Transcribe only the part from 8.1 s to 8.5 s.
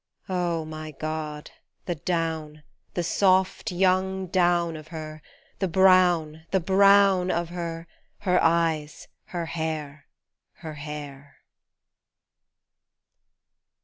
her